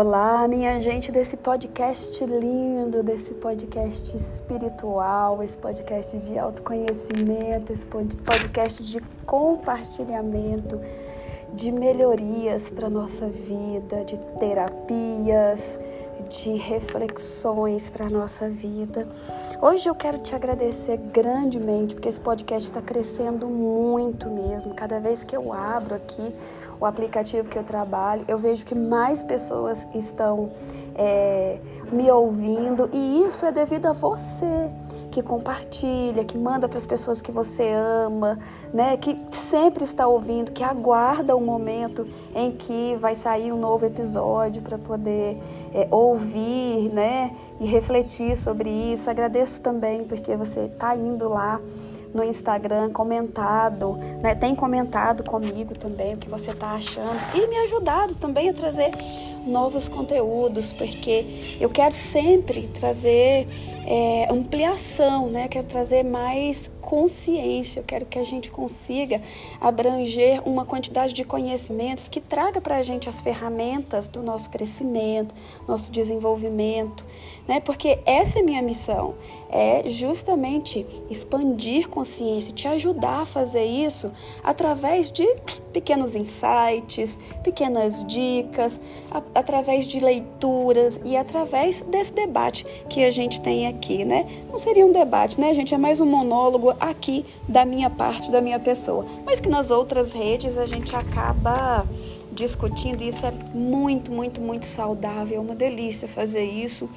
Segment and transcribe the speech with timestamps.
[0.00, 8.80] Olá, minha gente desse podcast lindo, desse podcast espiritual, esse podcast de autoconhecimento, esse podcast
[8.80, 10.80] de compartilhamento,
[11.52, 15.76] de melhorias para nossa vida, de terapias,
[16.28, 19.08] de reflexões para nossa vida.
[19.60, 24.74] Hoje eu quero te agradecer grandemente porque esse podcast está crescendo muito mesmo.
[24.74, 26.32] Cada vez que eu abro aqui
[26.80, 30.50] o aplicativo que eu trabalho, eu vejo que mais pessoas estão
[30.94, 31.58] é,
[31.92, 34.70] me ouvindo e isso é devido a você
[35.10, 38.38] que compartilha, que manda para as pessoas que você ama,
[38.72, 38.96] né?
[38.96, 44.60] Que sempre está ouvindo, que aguarda o momento em que vai sair um novo episódio
[44.60, 45.38] para poder
[45.72, 47.34] é, ouvir, né?
[47.58, 49.08] E refletir sobre isso.
[49.08, 51.60] Agradeço também porque você está indo lá
[52.14, 54.34] no Instagram, comentado, né?
[54.34, 58.90] tem comentado comigo também o que você está achando e me ajudado também a trazer
[59.46, 63.46] novos conteúdos, porque eu quero sempre trazer
[63.86, 65.48] é, ampliação, né?
[65.48, 67.80] Quero trazer mais consciência.
[67.80, 69.20] Eu quero que a gente consiga
[69.60, 75.34] abranger uma quantidade de conhecimentos que traga para a gente as ferramentas do nosso crescimento,
[75.66, 77.04] nosso desenvolvimento,
[77.46, 77.60] né?
[77.60, 79.14] Porque essa é minha missão,
[79.50, 84.10] é justamente expandir consciência, te ajudar a fazer isso
[84.42, 85.26] através de
[85.72, 88.80] pequenos insights, pequenas dicas,
[89.10, 94.26] a, através de leituras e através desse debate que a gente tem aqui, né?
[94.50, 95.74] Não seria um debate, né, gente?
[95.74, 99.04] É mais um monólogo aqui da minha parte, da minha pessoa.
[99.24, 101.86] Mas que nas outras redes a gente acaba
[102.38, 106.88] discutindo, isso é muito, muito, muito saudável, é uma delícia fazer isso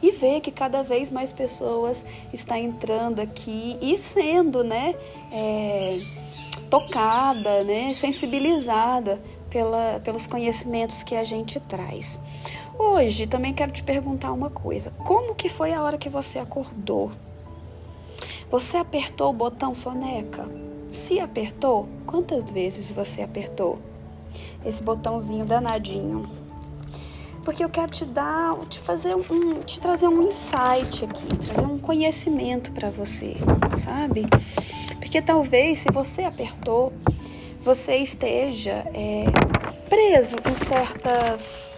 [0.00, 4.94] e ver que cada vez mais pessoas estão entrando aqui e sendo, né,
[5.32, 6.00] é,
[6.70, 9.20] tocada, né, sensibilizada
[9.50, 12.18] pela, pelos conhecimentos que a gente traz.
[12.78, 17.10] Hoje também quero te perguntar uma coisa: como que foi a hora que você acordou?
[18.50, 20.46] Você apertou o botão soneca?
[20.90, 23.93] Se apertou, quantas vezes você apertou?
[24.64, 26.28] Esse botãozinho danadinho.
[27.44, 31.78] Porque eu quero te dar, te fazer um, te trazer um insight aqui, trazer um
[31.78, 33.34] conhecimento para você,
[33.84, 34.24] sabe?
[34.98, 36.92] Porque talvez se você apertou,
[37.62, 39.24] você esteja é,
[39.88, 41.73] preso em certas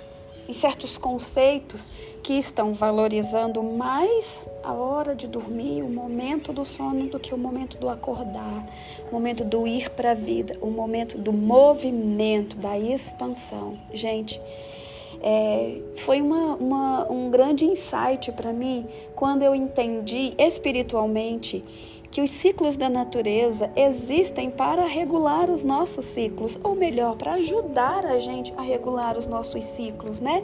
[0.48, 1.90] em certos conceitos
[2.22, 7.38] que estão valorizando mais a hora de dormir, o momento do sono, do que o
[7.38, 8.66] momento do acordar,
[9.10, 13.78] o momento do ir para a vida, o momento do movimento, da expansão.
[13.92, 14.40] Gente,
[15.22, 21.64] é, foi uma, uma, um grande insight para mim quando eu entendi espiritualmente
[22.10, 28.04] que os ciclos da natureza existem para regular os nossos ciclos, ou melhor, para ajudar
[28.04, 30.42] a gente a regular os nossos ciclos, né?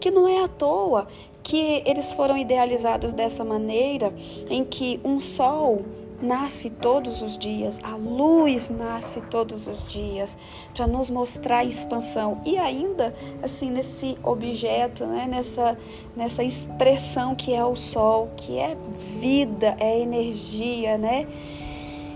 [0.00, 1.06] Que não é à toa
[1.42, 4.12] que eles foram idealizados dessa maneira,
[4.48, 5.82] em que um sol
[6.24, 10.36] nasce todos os dias, a luz nasce todos os dias
[10.74, 15.78] para nos mostrar a expansão e ainda assim nesse objeto, né, nessa
[16.16, 18.76] nessa expressão que é o sol, que é
[19.20, 21.26] vida, é energia, né?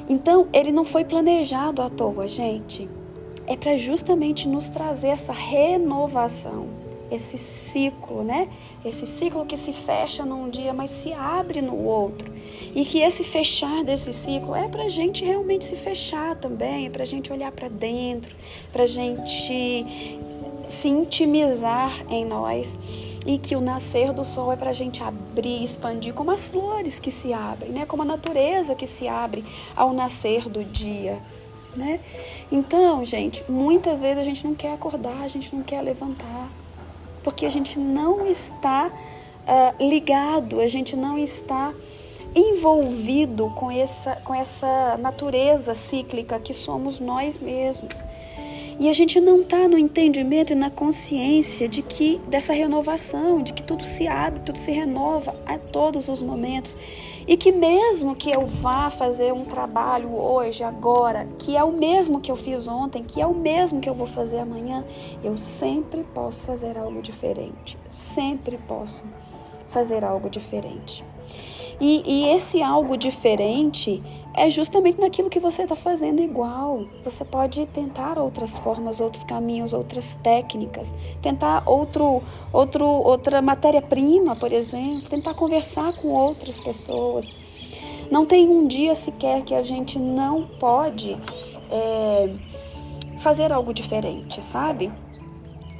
[0.08, 2.88] Então, ele não foi planejado à toa, gente.
[3.46, 8.48] É para justamente nos trazer essa renovação esse ciclo, né?
[8.84, 12.32] Esse ciclo que se fecha num dia, mas se abre no outro.
[12.74, 16.91] E que esse fechar desse ciclo é para a gente realmente se fechar também, é
[16.91, 18.34] para a gente olhar para dentro,
[18.72, 19.86] para a gente
[20.69, 22.78] se intimizar em nós.
[23.26, 26.98] E que o nascer do sol é para a gente abrir, expandir, como as flores
[26.98, 27.84] que se abrem, né?
[27.84, 29.44] Como a natureza que se abre
[29.76, 31.19] ao nascer do dia.
[31.76, 32.00] Né?
[32.50, 36.48] Então, gente, muitas vezes a gente não quer acordar, a gente não quer levantar
[37.23, 41.73] porque a gente não está uh, ligado, a gente não está
[42.34, 48.05] envolvido com essa, com essa natureza cíclica que somos nós mesmos.
[48.80, 53.52] E a gente não está no entendimento e na consciência de que dessa renovação, de
[53.52, 56.76] que tudo se abre, tudo se renova a todos os momentos.
[57.26, 62.20] E que mesmo que eu vá fazer um trabalho hoje, agora, que é o mesmo
[62.20, 64.84] que eu fiz ontem, que é o mesmo que eu vou fazer amanhã,
[65.25, 67.76] eu sempre posso fazer algo diferente.
[67.90, 69.02] Sempre posso
[69.70, 71.04] fazer algo diferente.
[71.80, 74.02] E, e esse algo diferente
[74.34, 76.84] é justamente naquilo que você está fazendo igual.
[77.04, 80.92] Você pode tentar outras formas, outros caminhos, outras técnicas,
[81.22, 82.22] tentar outro,
[82.52, 87.34] outro, outra matéria-prima, por exemplo, tentar conversar com outras pessoas.
[88.10, 91.16] Não tem um dia sequer que a gente não pode
[91.70, 92.34] é,
[93.19, 94.90] fazer algo diferente, sabe?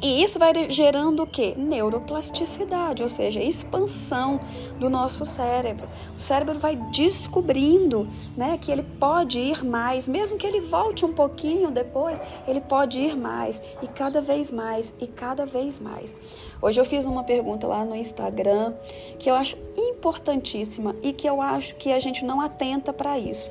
[0.01, 1.55] E isso vai gerando o quê?
[1.57, 4.41] Neuroplasticidade, ou seja, expansão
[4.79, 5.89] do nosso cérebro.
[6.15, 11.13] O cérebro vai descobrindo né, que ele pode ir mais, mesmo que ele volte um
[11.13, 16.15] pouquinho depois, ele pode ir mais, e cada vez mais, e cada vez mais.
[16.63, 18.75] Hoje eu fiz uma pergunta lá no Instagram
[19.19, 23.51] que eu acho importantíssima e que eu acho que a gente não atenta para isso.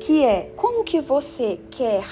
[0.00, 2.04] Que é como que você quer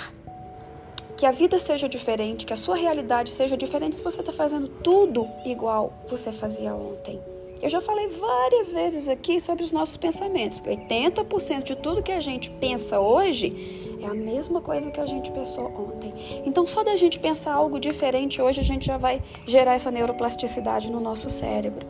[1.22, 4.66] que a vida seja diferente, que a sua realidade seja diferente se você está fazendo
[4.82, 7.20] tudo igual você fazia ontem.
[7.62, 10.60] Eu já falei várias vezes aqui sobre os nossos pensamentos.
[10.62, 15.30] 80% de tudo que a gente pensa hoje é a mesma coisa que a gente
[15.30, 16.12] pensou ontem.
[16.44, 20.90] Então, só da gente pensar algo diferente hoje, a gente já vai gerar essa neuroplasticidade
[20.90, 21.86] no nosso cérebro.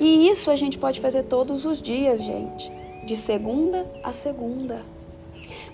[0.00, 2.72] E isso a gente pode fazer todos os dias, gente,
[3.04, 4.80] de segunda a segunda.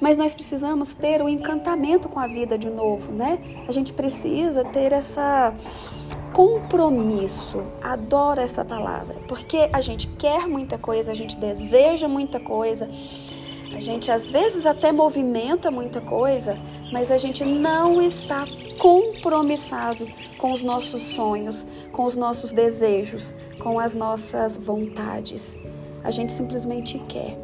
[0.01, 3.39] Mas nós precisamos ter o encantamento com a vida de novo, né?
[3.69, 5.53] A gente precisa ter essa
[6.33, 7.63] compromisso.
[7.81, 12.89] Adoro essa palavra, porque a gente quer muita coisa, a gente deseja muita coisa.
[13.73, 16.59] A gente às vezes até movimenta muita coisa,
[16.93, 18.47] mas a gente não está
[18.79, 20.07] compromissado
[20.39, 25.57] com os nossos sonhos, com os nossos desejos, com as nossas vontades
[26.05, 27.37] a gente simplesmente quer.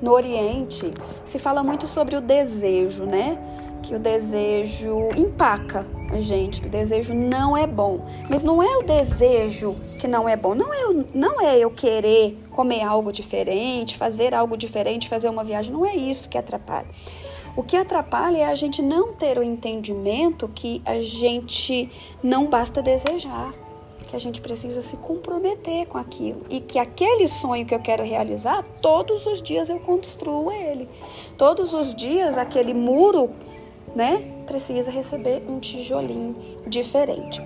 [0.00, 0.92] No Oriente,
[1.24, 3.38] se fala muito sobre o desejo, né?
[3.82, 8.06] Que o desejo empaca a gente, que o desejo não é bom.
[8.28, 12.38] Mas não é o desejo que não é bom, não é, não é eu querer
[12.50, 16.86] comer algo diferente, fazer algo diferente, fazer uma viagem, não é isso que atrapalha.
[17.56, 21.90] O que atrapalha é a gente não ter o entendimento que a gente
[22.22, 23.61] não basta desejar
[24.12, 28.04] que a gente precisa se comprometer com aquilo e que aquele sonho que eu quero
[28.04, 30.86] realizar, todos os dias eu construo ele.
[31.38, 33.30] Todos os dias aquele muro,
[33.96, 36.36] né, precisa receber um tijolinho
[36.66, 37.42] diferente.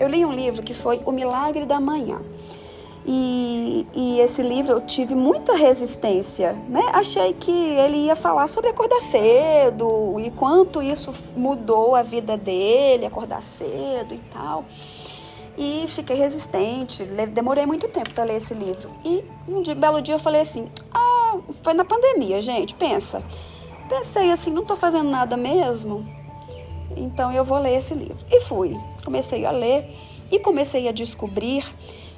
[0.00, 2.20] Eu li um livro que foi O Milagre da Manhã.
[3.06, 6.82] E, e, esse livro eu tive muita resistência, né?
[6.92, 13.06] Achei que ele ia falar sobre acordar cedo e quanto isso mudou a vida dele,
[13.06, 14.66] acordar cedo e tal.
[15.56, 18.90] E fiquei resistente, demorei muito tempo para ler esse livro.
[19.04, 23.22] E um dia, belo dia eu falei assim: ah, foi na pandemia, gente, pensa.
[23.88, 26.06] Pensei assim, não estou fazendo nada mesmo,
[26.96, 28.24] então eu vou ler esse livro.
[28.30, 28.78] E fui.
[29.04, 29.90] Comecei a ler
[30.30, 31.64] e comecei a descobrir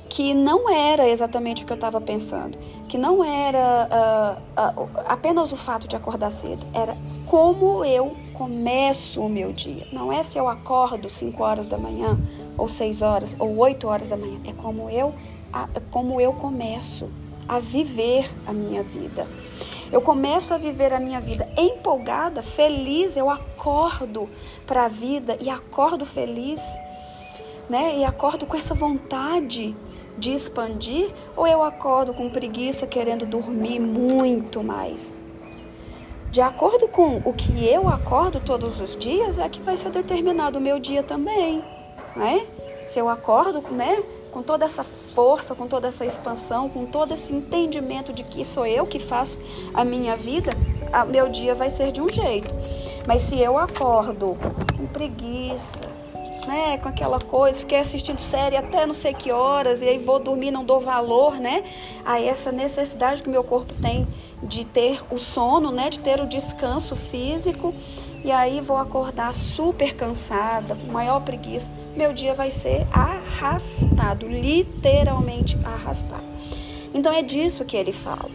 [0.08, 5.52] que não era exatamente o que eu estava pensando, que não era uh, uh, apenas
[5.52, 6.94] o fato de acordar cedo, era
[7.26, 9.86] como eu começo o meu dia.
[9.90, 12.18] Não é se eu acordo 5 horas da manhã,
[12.56, 14.38] ou 6 horas, ou 8 horas da manhã.
[14.46, 15.14] É como eu,
[15.74, 17.08] é como eu começo
[17.48, 19.26] a viver a minha vida.
[19.90, 24.28] Eu começo a viver a minha vida empolgada, feliz, eu acordo
[24.66, 26.62] para a vida e acordo feliz,
[27.68, 27.98] né?
[27.98, 29.76] E acordo com essa vontade
[30.16, 35.14] de expandir, ou eu acordo com preguiça querendo dormir muito mais?
[36.32, 40.58] de acordo com o que eu acordo todos os dias, é que vai ser determinado
[40.58, 41.62] o meu dia também,
[42.16, 42.46] né?
[42.86, 47.32] Se eu acordo, né, com toda essa força, com toda essa expansão, com todo esse
[47.32, 49.38] entendimento de que sou eu que faço
[49.72, 50.52] a minha vida,
[51.04, 52.52] o meu dia vai ser de um jeito.
[53.06, 54.36] Mas se eu acordo
[54.76, 55.92] com preguiça,
[56.46, 60.18] né, com aquela coisa, fiquei assistindo série até não sei que horas e aí vou
[60.18, 61.62] dormir, não dou valor, né,
[62.04, 64.08] a essa necessidade que meu corpo tem
[64.42, 67.72] de ter o sono, né, de ter o descanso físico.
[68.24, 71.68] E aí vou acordar super cansada, com maior preguiça.
[71.96, 76.22] Meu dia vai ser arrastado, literalmente arrastado.
[76.94, 78.30] Então é disso que ele fala.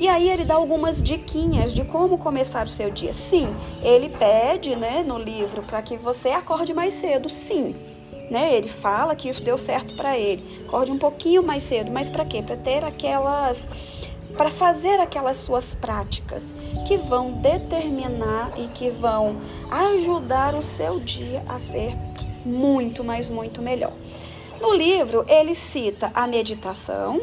[0.00, 3.12] E aí ele dá algumas diquinhas de como começar o seu dia.
[3.12, 7.28] Sim, ele pede, né, no livro para que você acorde mais cedo.
[7.28, 7.76] Sim.
[8.30, 8.54] Né?
[8.54, 10.62] Ele fala que isso deu certo para ele.
[10.66, 12.42] Acorde um pouquinho mais cedo, mas para quê?
[12.42, 13.66] Para ter aquelas
[14.38, 16.54] para fazer aquelas suas práticas
[16.86, 19.36] que vão determinar e que vão
[19.70, 21.94] ajudar o seu dia a ser
[22.46, 23.92] muito, mas muito melhor.
[24.60, 27.20] No livro, ele cita a meditação,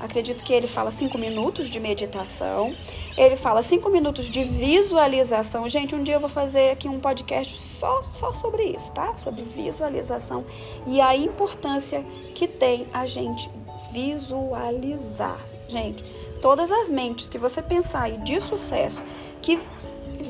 [0.00, 2.74] Acredito que ele fala cinco minutos de meditação.
[3.16, 5.68] Ele fala cinco minutos de visualização.
[5.68, 9.16] Gente, um dia eu vou fazer aqui um podcast só, só sobre isso, tá?
[9.16, 10.44] Sobre visualização
[10.86, 12.04] e a importância
[12.34, 13.48] que tem a gente
[13.92, 15.38] visualizar.
[15.68, 16.04] Gente,
[16.44, 19.02] todas as mentes que você pensar aí de sucesso,
[19.40, 19.58] que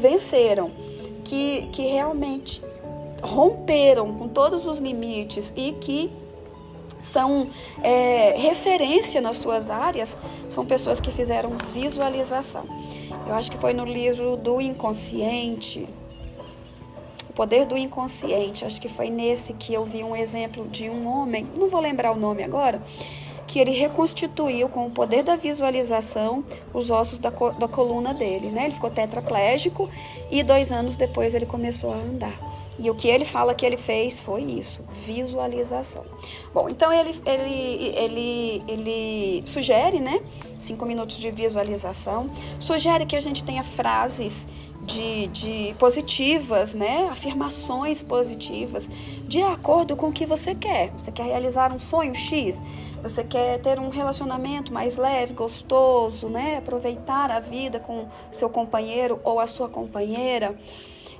[0.01, 0.71] venceram,
[1.25, 2.63] que, que realmente
[3.21, 6.13] romperam com todos os limites e que
[7.03, 7.51] são
[7.83, 10.17] é, referência nas suas áreas,
[10.51, 12.65] são pessoas que fizeram visualização.
[13.27, 15.89] Eu acho que foi no livro do inconsciente,
[17.35, 18.65] poder do inconsciente.
[18.65, 22.13] Acho que foi nesse que eu vi um exemplo de um homem, não vou lembrar
[22.13, 22.81] o nome agora,
[23.55, 28.65] que ele reconstituiu com o poder da visualização os ossos da, da coluna dele, né?
[28.65, 29.89] Ele ficou tetraplégico
[30.29, 32.37] e dois anos depois ele começou a andar.
[32.81, 36.05] E o que ele fala que ele fez foi isso, visualização.
[36.53, 40.21] Bom, então ele, ele, ele, ele sugere, né?
[40.61, 42.29] Cinco minutos de visualização.
[42.59, 44.49] Sugere que a gente tenha frases
[44.85, 47.09] de, de positivas, né?
[47.11, 48.89] Afirmações positivas,
[49.27, 50.91] de acordo com o que você quer.
[50.93, 52.63] Você quer realizar um sonho X?
[53.03, 56.59] Você quer ter um relacionamento mais leve, gostoso, né?
[56.59, 60.57] Aproveitar a vida com seu companheiro ou a sua companheira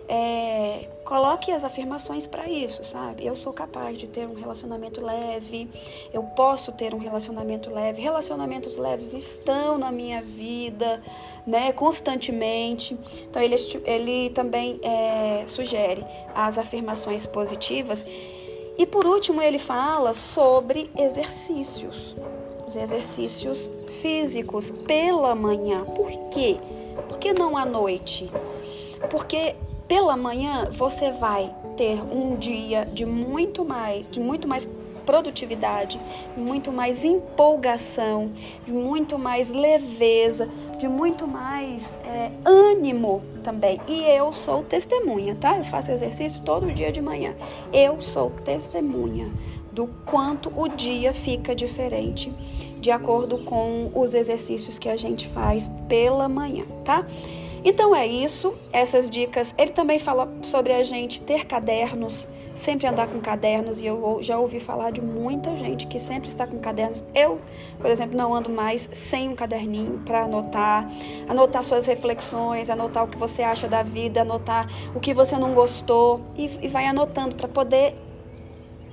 [0.09, 3.25] é, coloque as afirmações para isso, sabe?
[3.25, 5.69] Eu sou capaz de ter um relacionamento leve,
[6.13, 8.03] eu posso ter um relacionamento leve.
[8.03, 11.03] Relacionamentos leves estão na minha vida,
[11.47, 12.99] né, constantemente.
[13.29, 18.05] Então, ele, ele também é, sugere as afirmações positivas.
[18.77, 22.15] E por último, ele fala sobre exercícios,
[22.67, 23.71] os exercícios
[24.03, 25.85] físicos pela manhã.
[25.85, 26.59] Por quê?
[27.09, 28.29] Por que não à noite?
[29.11, 29.55] Porque
[29.87, 34.67] pela manhã você vai ter um dia de muito mais, de muito mais
[35.05, 36.01] produtividade,
[36.35, 38.31] de muito mais empolgação,
[38.65, 40.49] de muito mais leveza,
[40.79, 43.81] de muito mais é, ânimo também.
[43.87, 45.59] E eu sou testemunha, tá?
[45.59, 47.35] Eu faço exercício todo dia de manhã.
[47.73, 49.31] Eu sou testemunha
[49.73, 52.33] do quanto o dia fica diferente
[52.81, 57.05] de acordo com os exercícios que a gente faz pela manhã, tá?
[57.65, 59.55] Então é isso, essas dicas.
[59.57, 64.39] Ele também fala sobre a gente ter cadernos, sempre andar com cadernos, e eu já
[64.39, 67.03] ouvi falar de muita gente que sempre está com cadernos.
[67.15, 67.41] Eu,
[67.79, 70.87] por exemplo, não ando mais sem um caderninho para anotar,
[71.27, 75.55] anotar suas reflexões, anotar o que você acha da vida, anotar o que você não
[75.55, 77.95] gostou e, e vai anotando para poder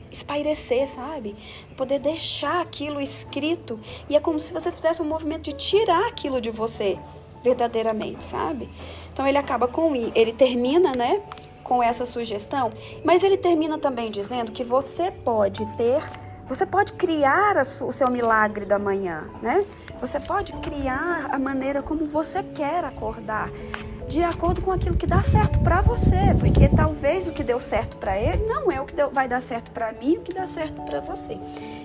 [0.09, 1.35] espairecer, sabe?
[1.75, 3.77] Poder deixar aquilo escrito.
[4.09, 6.97] E é como se você fizesse um movimento de tirar aquilo de você
[7.43, 8.69] verdadeiramente, sabe?
[9.13, 11.21] Então ele acaba com ele termina, né,
[11.63, 12.71] com essa sugestão,
[13.03, 16.03] mas ele termina também dizendo que você pode ter,
[16.47, 19.63] você pode criar o seu milagre da manhã, né?
[20.01, 23.49] Você pode criar a maneira como você quer acordar,
[24.07, 27.95] de acordo com aquilo que dá certo para você, porque talvez o que deu certo
[27.95, 30.49] para ele não é o que deu, vai dar certo para mim, o que dá
[30.49, 31.37] certo para você.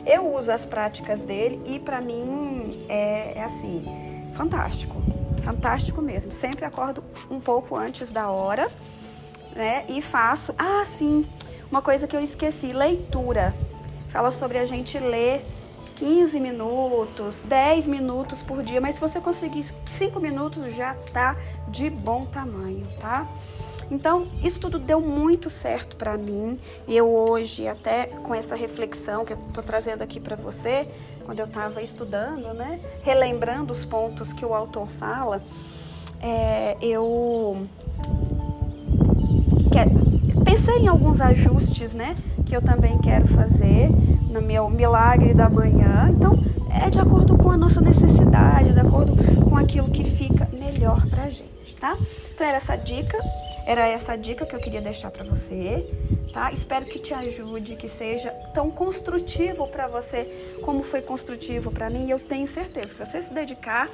[0.05, 3.85] Eu uso as práticas dele e para mim é, é assim,
[4.33, 4.97] fantástico
[5.43, 6.33] fantástico mesmo.
[6.33, 8.71] Sempre acordo um pouco antes da hora,
[9.55, 9.85] né?
[9.89, 10.55] E faço.
[10.59, 11.27] Ah, sim,
[11.71, 13.55] uma coisa que eu esqueci: leitura.
[14.13, 15.45] Fala sobre a gente ler
[15.97, 21.37] 15 minutos, 10 minutos por dia, mas se você conseguir 5 minutos já tá
[21.69, 23.27] de bom tamanho, tá?
[23.91, 26.59] Então, isso tudo deu muito certo para mim.
[26.89, 30.89] E eu hoje, até com essa reflexão que eu tô trazendo aqui para você,
[31.25, 35.43] quando eu estava estudando, né, relembrando os pontos que o autor fala,
[36.21, 37.63] é, eu
[40.45, 42.15] pensei em alguns ajustes, né,
[42.45, 43.91] que eu também quero fazer
[44.31, 46.09] no meu milagre da manhã.
[46.11, 46.39] Então,
[46.71, 49.15] é de acordo com a nossa necessidade, de acordo
[49.49, 51.29] com aquilo que fica melhor pra
[51.67, 51.97] gente, tá?
[52.35, 53.19] Então, era essa dica
[53.67, 55.85] era essa dica que eu queria deixar para você,
[56.33, 56.53] tá?
[56.53, 62.07] Espero que te ajude, que seja tão construtivo para você como foi construtivo para mim.
[62.07, 63.91] E eu tenho certeza que você se dedicar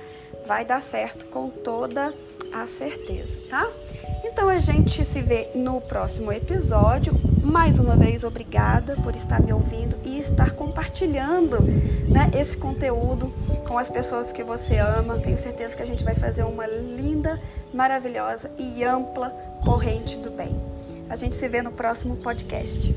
[0.47, 2.13] vai dar certo com toda
[2.53, 3.67] a certeza, tá?
[4.23, 7.15] Então a gente se vê no próximo episódio.
[7.43, 11.63] Mais uma vez, obrigada por estar me ouvindo e estar compartilhando
[12.09, 13.33] né, esse conteúdo
[13.67, 15.19] com as pessoas que você ama.
[15.19, 17.41] Tenho certeza que a gente vai fazer uma linda,
[17.75, 19.31] maravilhosa e ampla
[19.65, 20.55] corrente do bem.
[21.09, 22.95] A gente se vê no próximo podcast.